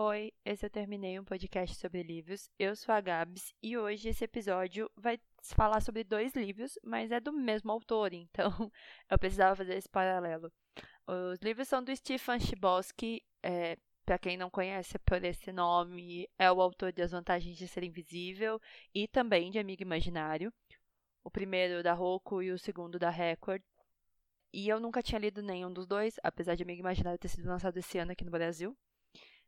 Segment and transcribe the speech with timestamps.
[0.00, 2.48] Oi, esse eu terminei um podcast sobre livros.
[2.56, 7.18] Eu sou a Gabs e hoje esse episódio vai falar sobre dois livros, mas é
[7.18, 8.70] do mesmo autor, então
[9.10, 10.52] eu precisava fazer esse paralelo.
[11.04, 16.50] Os livros são do Stefan Chbosky, é, para quem não conhece por esse nome, é
[16.52, 18.60] o autor de As Vantagens de Ser Invisível
[18.94, 20.52] e também de Amigo Imaginário.
[21.24, 23.62] O primeiro da Roku e o segundo da Record.
[24.52, 27.76] E eu nunca tinha lido nenhum dos dois, apesar de Amigo Imaginário ter sido lançado
[27.78, 28.78] esse ano aqui no Brasil.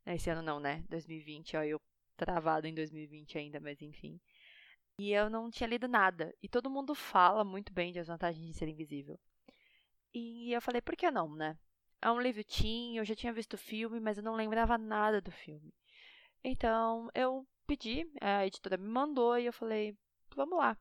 [0.06, 0.84] Esse ano não, né?
[0.88, 1.80] 2020, ó, eu
[2.16, 4.20] travado em 2020 ainda, mas enfim.
[4.98, 6.34] E eu não tinha lido nada.
[6.42, 9.18] E todo mundo fala muito bem de As Vantagens de Ser Invisível.
[10.12, 11.56] E eu falei, por que não, né?
[12.02, 15.20] É um livro teen, eu já tinha visto o filme, mas eu não lembrava nada
[15.20, 15.72] do filme.
[16.42, 19.96] Então, eu pedi, a editora me mandou e eu falei,
[20.34, 20.76] vamos lá.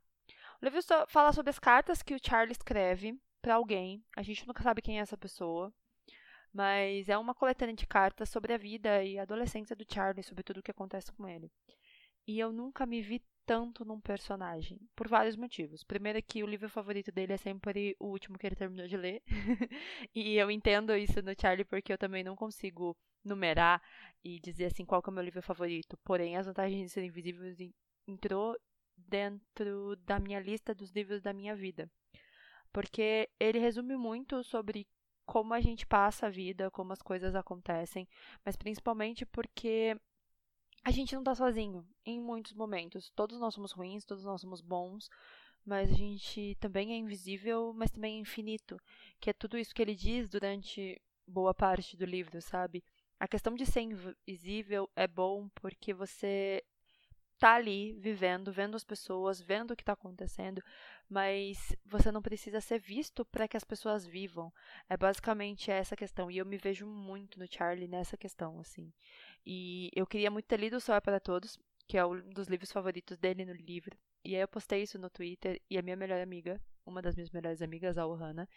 [0.62, 4.04] O livro fala sobre as cartas que o Charlie escreve para alguém.
[4.16, 5.74] A gente nunca sabe quem é essa pessoa.
[6.54, 10.44] Mas é uma coletânea de cartas sobre a vida e a adolescência do Charlie, sobre
[10.44, 11.52] tudo o que acontece com ele.
[12.28, 15.84] E eu nunca me vi tanto num personagem, por vários motivos.
[15.84, 18.96] Primeiro é que o livro favorito dele é sempre o último que ele terminou de
[18.96, 19.24] ler.
[20.14, 23.82] e eu entendo isso no Charlie porque eu também não consigo numerar
[24.24, 25.98] e dizer assim qual é o meu livro favorito.
[26.04, 27.52] Porém, As Vantagens de Ser Invisível
[28.08, 28.56] entrou
[28.96, 31.90] dentro da minha lista dos livros da minha vida.
[32.72, 34.88] Porque ele resume muito sobre
[35.30, 38.08] como a gente passa a vida, como as coisas acontecem,
[38.44, 39.96] mas principalmente porque
[40.84, 43.12] a gente não tá sozinho em muitos momentos.
[43.16, 45.08] Todos nós somos ruins, todos nós somos bons,
[45.64, 48.76] mas a gente também é invisível, mas também é infinito,
[49.20, 52.84] que é tudo isso que ele diz durante boa parte do livro, sabe?
[53.20, 56.64] A questão de ser invisível é bom porque você
[57.40, 60.62] tá ali vivendo, vendo as pessoas, vendo o que está acontecendo,
[61.10, 64.54] mas você não precisa ser visto para que as pessoas vivam.
[64.90, 66.30] É basicamente essa questão.
[66.30, 68.92] E eu me vejo muito no Charlie nessa questão, assim.
[69.46, 72.48] E eu queria muito ter lido O Sol é para Todos, que é um dos
[72.48, 73.98] livros favoritos dele no livro.
[74.24, 77.32] E aí eu postei isso no Twitter e a minha melhor amiga, uma das minhas
[77.32, 78.48] melhores amigas, a Ohana,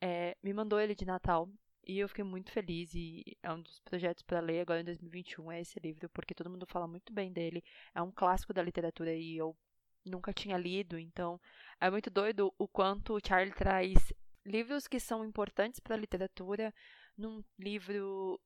[0.00, 1.48] é, me mandou ele de Natal.
[1.84, 5.50] E eu fiquei muito feliz e é um dos projetos para ler agora em 2021
[5.50, 7.62] é esse livro, porque todo mundo fala muito bem dele.
[7.94, 9.56] É um clássico da literatura e eu
[10.04, 11.40] nunca tinha lido, então
[11.80, 14.12] é muito doido o quanto o Charlie traz
[14.44, 16.74] livros que são importantes para a literatura
[17.16, 18.40] num livro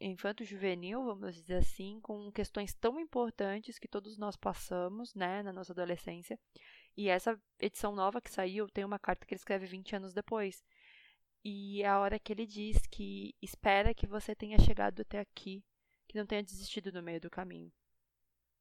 [0.00, 5.72] infanto-juvenil, vamos dizer assim, com questões tão importantes que todos nós passamos, né, na nossa
[5.72, 6.38] adolescência.
[6.96, 10.64] E essa edição nova que saiu tem uma carta que ele escreve 20 anos depois.
[11.44, 15.64] E a hora que ele diz que espera que você tenha chegado até aqui,
[16.06, 17.72] que não tenha desistido no meio do caminho.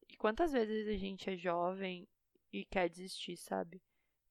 [0.07, 2.07] E quantas vezes a gente é jovem
[2.51, 3.81] e quer desistir, sabe?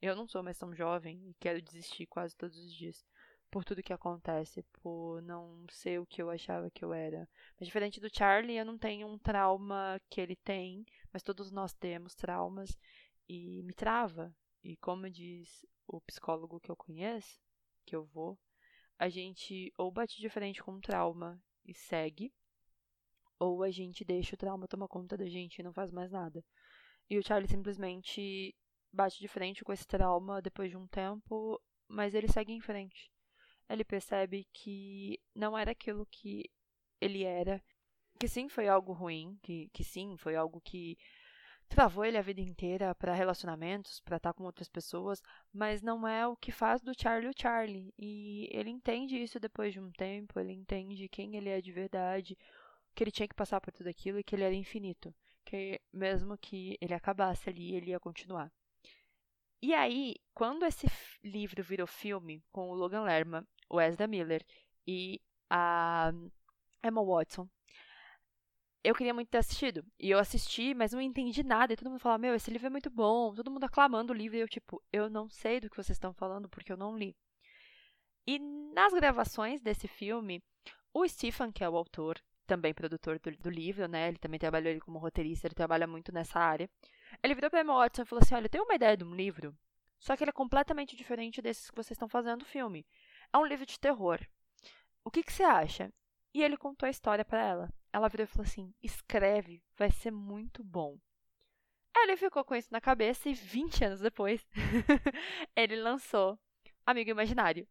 [0.01, 3.05] Eu não sou mais tão jovem e quero desistir quase todos os dias
[3.51, 7.29] por tudo que acontece, por não ser o que eu achava que eu era.
[7.59, 11.73] Mas diferente do Charlie, eu não tenho um trauma que ele tem, mas todos nós
[11.73, 12.77] temos traumas
[13.29, 14.35] e me trava.
[14.63, 17.41] E como diz o psicólogo que eu conheço,
[17.87, 18.39] que eu vou,
[18.99, 22.33] a gente ou bate de frente com o trauma e segue,
[23.39, 26.45] ou a gente deixa o trauma tomar conta da gente e não faz mais nada.
[27.09, 28.55] E o Charlie simplesmente
[28.93, 33.11] bate de frente com esse trauma depois de um tempo, mas ele segue em frente.
[33.69, 36.51] Ele percebe que não era aquilo que
[37.01, 37.63] ele era,
[38.19, 40.97] que sim foi algo ruim, que, que sim foi algo que
[41.69, 45.23] travou ele a vida inteira para relacionamentos, para estar tá com outras pessoas,
[45.53, 47.93] mas não é o que faz do Charlie o Charlie.
[47.99, 52.39] E ele entende isso depois de um tempo, ele entende quem ele é de verdade,
[52.95, 56.39] que ele tinha que passar por tudo aquilo e que ele era infinito, que mesmo
[56.39, 58.51] que ele acabasse ali, ele ia continuar.
[59.63, 60.87] E aí, quando esse
[61.23, 64.45] livro virou filme com o Logan Lerman, o Ezra Miller
[64.87, 66.13] e a
[66.85, 67.49] Emma Watson,
[68.87, 69.85] eu queria muito ter assistido.
[69.99, 71.73] E eu assisti, mas não entendi nada.
[71.73, 73.35] E todo mundo falava, meu, esse livro é muito bom.
[73.35, 74.37] Todo mundo aclamando o livro.
[74.37, 77.17] E eu, tipo, eu não sei do que vocês estão falando porque eu não li.
[78.25, 80.41] E nas gravações desse filme,
[80.95, 84.07] o Stephen, que é o autor, também produtor do, do livro, né?
[84.07, 86.71] Ele também trabalhou ele como roteirista, ele trabalha muito nessa área.
[87.23, 89.15] Ele virou pra Emma Watson e falou assim: Olha, eu tenho uma ideia de um
[89.15, 89.57] livro,
[89.99, 92.87] só que ele é completamente diferente desses que vocês estão fazendo no filme.
[93.33, 94.21] É um livro de terror.
[95.05, 95.93] O que, que você acha?
[96.33, 97.73] E ele contou a história para ela.
[97.97, 100.99] Ela virou e falou assim: escreve, vai ser muito bom.
[101.97, 104.47] Ele ficou com isso na cabeça e 20 anos depois,
[105.57, 106.39] ele lançou
[106.85, 107.67] Amigo Imaginário,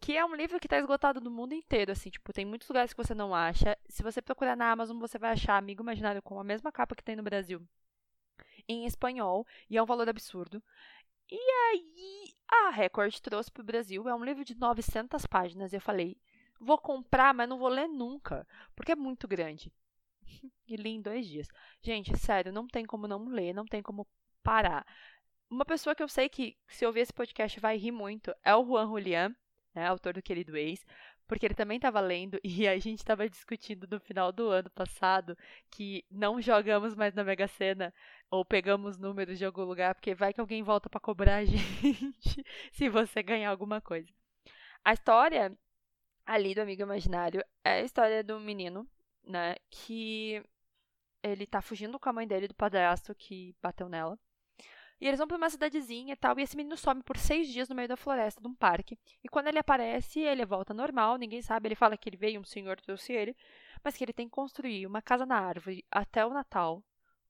[0.00, 2.94] que é um livro que está esgotado no mundo inteiro, assim, tipo, tem muitos lugares
[2.94, 3.76] que você não acha.
[3.86, 7.04] Se você procurar na Amazon, você vai achar Amigo Imaginário com a mesma capa que
[7.04, 7.60] tem no Brasil,
[8.66, 10.64] em espanhol, e é um valor absurdo.
[11.30, 15.76] E aí, a Record trouxe para o Brasil, é um livro de 900 páginas, e
[15.76, 16.16] eu falei,
[16.60, 19.72] vou comprar, mas não vou ler nunca, porque é muito grande.
[20.66, 21.48] e li em dois dias.
[21.82, 24.06] Gente, sério, não tem como não ler, não tem como
[24.42, 24.86] parar.
[25.48, 28.64] Uma pessoa que eu sei que, se ouvir esse podcast, vai rir muito é o
[28.64, 29.34] Juan Julián,
[29.74, 30.84] né, autor do Querido Ex,
[31.26, 35.36] porque ele também estava lendo e a gente estava discutindo no final do ano passado
[35.70, 37.92] que não jogamos mais na Mega Sena
[38.30, 42.44] ou pegamos números de algum lugar, porque vai que alguém volta para cobrar a gente
[42.72, 44.12] se você ganhar alguma coisa.
[44.84, 45.56] A história
[46.26, 48.86] ali do Amigo Imaginário é a história do menino,
[49.24, 50.42] né, que
[51.22, 54.18] ele tá fugindo com a mãe dele do padrasto que bateu nela.
[55.00, 57.68] E eles vão pra uma cidadezinha e tal, e esse menino some por seis dias
[57.68, 58.98] no meio da floresta de um parque.
[59.22, 62.44] E quando ele aparece, ele volta normal, ninguém sabe, ele fala que ele veio, um
[62.44, 63.36] senhor trouxe ele,
[63.84, 66.82] mas que ele tem que construir uma casa na árvore até o Natal,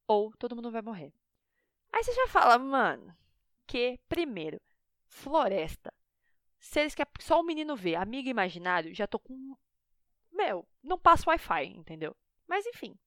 [0.07, 1.13] ou todo mundo vai morrer.
[1.93, 3.17] Aí você já fala, mano,
[3.67, 4.61] que, primeiro,
[5.07, 5.93] floresta.
[6.67, 9.57] Se eles querem só o menino ver, amigo imaginário, já tô com.
[10.33, 12.15] Meu, não passa Wi-Fi, entendeu?
[12.47, 12.99] Mas enfim.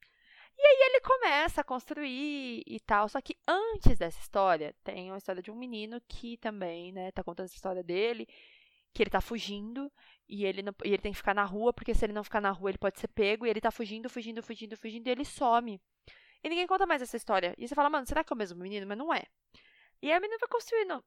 [0.58, 3.08] E aí ele começa a construir e tal.
[3.10, 7.24] Só que antes dessa história, tem uma história de um menino que também, né, tá
[7.24, 8.28] contando essa história dele,
[8.94, 9.92] que ele tá fugindo
[10.28, 12.42] e ele, não, e ele tem que ficar na rua, porque se ele não ficar
[12.42, 15.26] na rua, ele pode ser pego, e ele tá fugindo, fugindo, fugindo, fugindo, e ele
[15.26, 15.82] some.
[16.44, 17.54] E ninguém conta mais essa história.
[17.58, 18.88] E você fala, mano, será que é o mesmo menino?
[18.88, 19.24] Mas não é.
[20.02, 21.04] E aí a menina vai construindo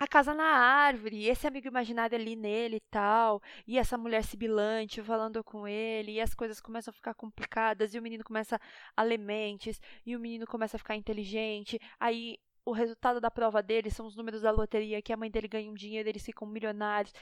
[0.00, 5.02] a casa na árvore, esse amigo imaginário ali nele e tal, e essa mulher sibilante
[5.02, 8.58] falando com ele, e as coisas começam a ficar complicadas, e o menino começa
[8.96, 13.62] a ler mentes, e o menino começa a ficar inteligente, aí o resultado da prova
[13.62, 16.48] dele são os números da loteria, que a mãe dele ganha um dinheiro, eles ficam
[16.48, 17.12] milionários.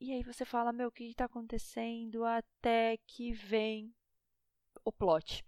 [0.00, 2.24] E aí você fala, meu, o que está acontecendo?
[2.24, 3.94] Até que vem
[4.84, 5.44] o plot.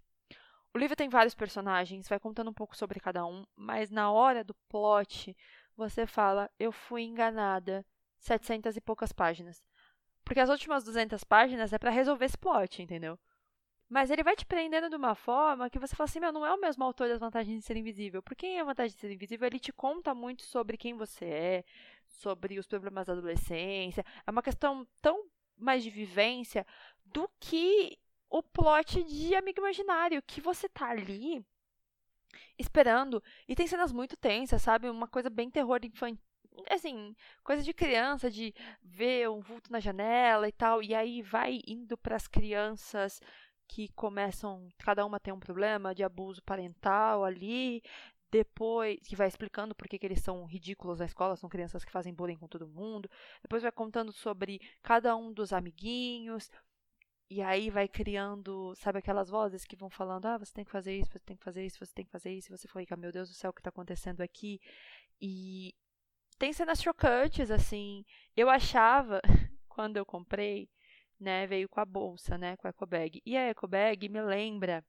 [0.73, 4.43] O livro tem vários personagens, vai contando um pouco sobre cada um, mas na hora
[4.43, 5.35] do plot,
[5.77, 7.85] você fala, eu fui enganada,
[8.17, 9.63] 700 e poucas páginas.
[10.25, 13.17] Porque as últimas 200 páginas é para resolver esse plot, entendeu?
[13.89, 16.53] Mas ele vai te prendendo de uma forma que você fala assim, meu, não é
[16.53, 18.21] o mesmo autor das vantagens de ser invisível.
[18.21, 21.63] Porque em A Vantagem de Ser Invisível, ele te conta muito sobre quem você é,
[22.05, 24.03] sobre os problemas da adolescência.
[24.25, 26.65] É uma questão tão mais de vivência
[27.05, 27.97] do que
[28.29, 31.45] o plot de Amigo Imaginário, que você tá ali
[32.57, 33.21] esperando.
[33.47, 34.89] E tem cenas muito tensas, sabe?
[34.89, 36.21] Uma coisa bem terror infantil.
[36.69, 40.81] Assim, coisa de criança, de ver um vulto na janela e tal.
[40.81, 43.21] E aí vai indo para as crianças
[43.67, 44.67] que começam.
[44.79, 47.83] Cada uma tem um problema de abuso parental ali.
[48.29, 51.91] Depois, que vai explicando por que, que eles são ridículos na escola, são crianças que
[51.91, 53.09] fazem bullying com todo mundo.
[53.41, 56.51] Depois vai contando sobre cada um dos amiguinhos,
[57.29, 60.97] e aí vai criando, sabe aquelas vozes que vão falando: ah, você tem que fazer
[60.97, 62.47] isso, você tem que fazer isso, você tem que fazer isso.
[62.51, 64.59] E você fica, meu Deus do céu, o que está acontecendo aqui?
[65.21, 65.73] E
[66.39, 68.05] tem cenas chocantes, assim.
[68.35, 69.21] Eu achava,
[69.67, 70.69] quando eu comprei,
[71.19, 73.21] né, veio com a bolsa, né, com a ecobag.
[73.25, 74.85] E a ecobag me lembra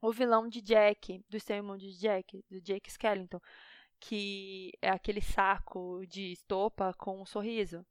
[0.00, 3.40] o vilão de Jack, do Stay de Jack, do Jake Skellington,
[4.00, 7.84] que é aquele saco de estopa com um sorriso.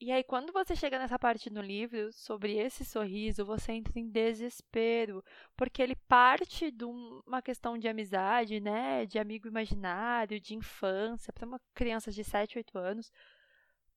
[0.00, 4.08] E aí, quando você chega nessa parte no livro sobre esse sorriso, você entra em
[4.08, 5.24] desespero,
[5.56, 11.46] porque ele parte de uma questão de amizade, né, de amigo imaginário, de infância, para
[11.46, 13.10] uma criança de 7, 8 anos,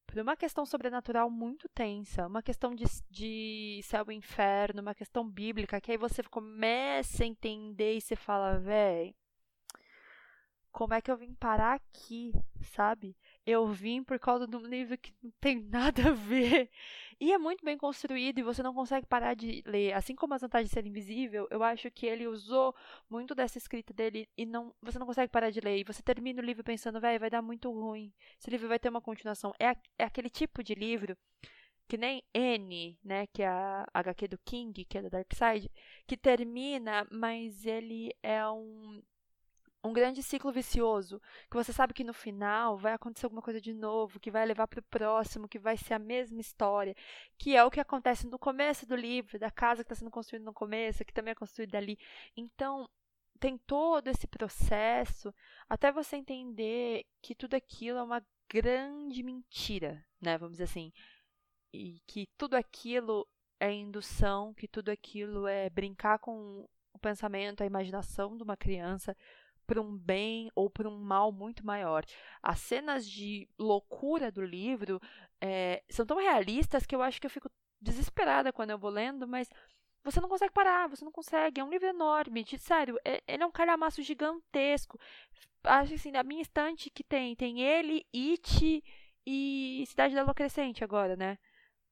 [0.06, 5.30] para uma questão sobrenatural muito tensa, uma questão de, de céu e inferno, uma questão
[5.30, 9.16] bíblica, que aí você começa a entender e você fala, véi,
[10.72, 13.18] como é que eu vim parar aqui, sabe?
[13.48, 16.70] Eu vim por causa de um livro que não tem nada a ver.
[17.20, 19.94] E é muito bem construído e você não consegue parar de ler.
[19.94, 22.76] Assim como As Vantagens de Ser Invisível, eu acho que ele usou
[23.10, 25.80] muito dessa escrita dele e não, você não consegue parar de ler.
[25.80, 28.14] E você termina o livro pensando, velho, vai dar muito ruim.
[28.40, 29.54] Esse livro vai ter uma continuação.
[29.60, 31.18] É, é aquele tipo de livro
[31.88, 35.72] que nem N, né, que é a HQ do King, que é da Dark Side,
[36.06, 39.02] que termina, mas ele é um
[39.88, 43.74] um grande ciclo vicioso, que você sabe que no final vai acontecer alguma coisa de
[43.74, 46.96] novo, que vai levar para o próximo, que vai ser a mesma história,
[47.38, 50.46] que é o que acontece no começo do livro, da casa que está sendo construída
[50.46, 51.98] no começo, que também é construída ali.
[52.36, 52.90] Então,
[53.40, 55.34] tem todo esse processo
[55.70, 60.38] até você entender que tudo aquilo é uma grande mentira, né?
[60.38, 60.92] Vamos dizer assim.
[61.74, 63.28] E que tudo aquilo
[63.60, 69.16] é indução, que tudo aquilo é brincar com o pensamento, a imaginação de uma criança
[69.68, 72.06] para um bem ou para um mal muito maior.
[72.42, 75.00] As cenas de loucura do livro
[75.42, 79.28] é, são tão realistas que eu acho que eu fico desesperada quando eu vou lendo,
[79.28, 79.50] mas
[80.04, 81.60] você não consegue parar, você não consegue.
[81.60, 84.98] É um livro enorme, de, sério, é, ele é um calhamaço gigantesco.
[85.64, 88.84] Acho assim, na minha estante que tem, tem ele, It
[89.26, 91.38] e Cidade da Lua Crescente agora, né?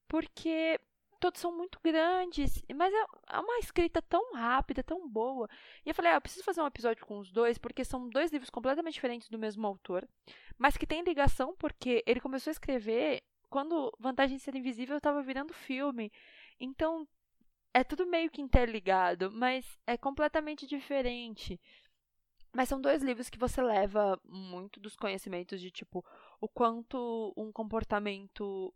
[0.07, 0.79] Porque
[1.19, 5.49] todos são muito grandes, mas é, é uma escrita tão rápida, tão boa.
[5.85, 8.31] E eu falei, ah, eu preciso fazer um episódio com os dois, porque são dois
[8.31, 10.07] livros completamente diferentes do mesmo autor,
[10.57, 15.21] mas que tem ligação porque ele começou a escrever quando Vantagem de Ser Invisível estava
[15.21, 16.11] virando filme.
[16.59, 17.07] Então,
[17.73, 21.59] é tudo meio que interligado, mas é completamente diferente.
[22.53, 26.03] Mas são dois livros que você leva muito dos conhecimentos de tipo
[26.39, 28.73] o quanto um comportamento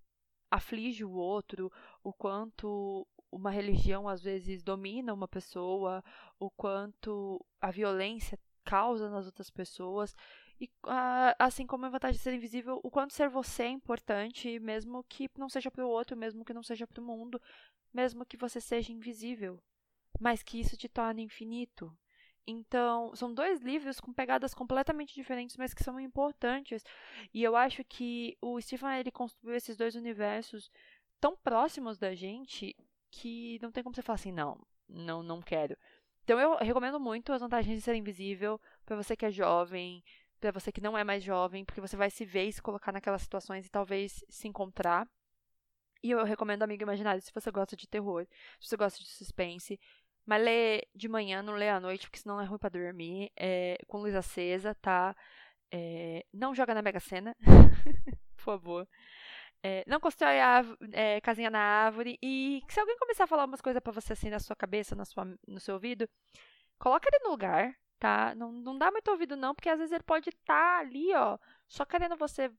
[0.49, 1.71] aflige o outro,
[2.03, 6.03] o quanto uma religião às vezes domina uma pessoa,
[6.39, 10.15] o quanto a violência causa nas outras pessoas.
[10.59, 10.69] E
[11.37, 15.29] assim como a vantagem de ser invisível, o quanto ser você é importante, mesmo que
[15.37, 17.41] não seja para o outro, mesmo que não seja para o mundo,
[17.93, 19.61] mesmo que você seja invisível,
[20.19, 21.95] mas que isso te torne infinito.
[22.49, 26.83] Então, são dois livros com pegadas completamente diferentes, mas que são importantes.
[27.33, 30.71] E eu acho que o Stephen ele construiu esses dois universos
[31.19, 32.75] tão próximos da gente
[33.11, 35.77] que não tem como você falar assim, não, não, não quero.
[36.23, 40.03] Então eu recomendo muito as vantagens de ser invisível para você que é jovem,
[40.39, 42.91] para você que não é mais jovem, porque você vai se ver e se colocar
[42.91, 45.07] naquelas situações e talvez se encontrar.
[46.01, 48.25] E eu recomendo Amigo Imaginário se você gosta de terror,
[48.59, 49.79] se você gosta de suspense.
[50.29, 53.31] Mas lê de manhã, não lê à noite, porque senão é ruim pra dormir.
[53.35, 55.15] É, com luz acesa, tá?
[55.71, 57.35] É, não joga na Mega Sena,
[58.37, 58.87] por favor.
[59.63, 60.61] É, não constrói a,
[60.93, 62.19] é, casinha na árvore.
[62.21, 65.03] E se alguém começar a falar umas coisas para você assim na sua cabeça, na
[65.03, 66.07] sua, no seu ouvido,
[66.77, 68.35] coloca ele no lugar, tá?
[68.35, 71.39] Não, não dá muito ouvido, não, porque às vezes ele pode estar tá ali, ó,
[71.67, 72.51] só querendo você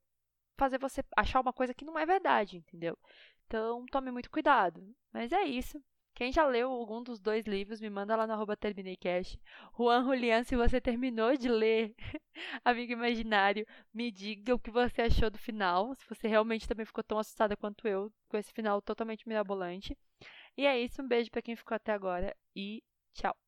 [0.59, 2.99] fazer você achar uma coisa que não é verdade, entendeu?
[3.47, 4.83] Então, tome muito cuidado.
[5.13, 5.81] Mas é isso.
[6.15, 9.41] Quem já leu algum dos dois livros, me manda lá no arroba TermineiCast.
[9.77, 11.95] Juan Julian, se você terminou de ler
[12.65, 15.95] Amigo Imaginário, me diga o que você achou do final.
[15.95, 19.97] Se você realmente também ficou tão assustada quanto eu, com esse final totalmente mirabolante.
[20.57, 22.83] E é isso, um beijo para quem ficou até agora e
[23.15, 23.40] tchau.